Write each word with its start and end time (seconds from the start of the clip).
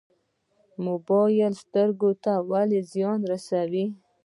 موبایل 0.85 1.53
سترګو 1.63 2.11
ته 2.23 2.33
ولې 2.49 2.79
زیان 2.91 3.19
رسوي؟ 3.31 3.85